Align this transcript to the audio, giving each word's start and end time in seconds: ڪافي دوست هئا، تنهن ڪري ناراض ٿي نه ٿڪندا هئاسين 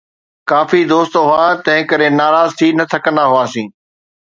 ڪافي 0.49 0.79
دوست 0.93 1.13
هئا، 1.27 1.43
تنهن 1.67 1.83
ڪري 1.91 2.07
ناراض 2.21 2.49
ٿي 2.59 2.67
نه 2.79 2.85
ٿڪندا 2.93 3.23
هئاسين 3.33 3.67